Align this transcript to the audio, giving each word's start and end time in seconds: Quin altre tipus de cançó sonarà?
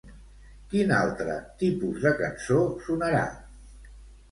Quin 0.71 0.93
altre 0.99 1.35
tipus 1.61 2.01
de 2.07 2.15
cançó 2.23 2.59
sonarà? 2.89 3.23